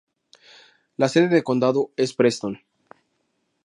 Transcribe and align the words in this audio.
La 0.97 1.07
sede 1.09 1.27
de 1.27 1.43
condado 1.43 1.91
es 1.95 2.15
Preston. 2.15 2.59